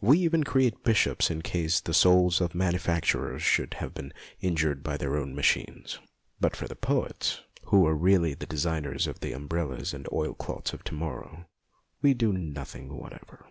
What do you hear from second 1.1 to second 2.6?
in case the souls of